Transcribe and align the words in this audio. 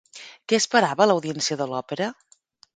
Què 0.53 0.59
esperava 0.61 1.07
l'audiència 1.11 1.61
de 1.63 1.71
l'òpera? 1.75 2.11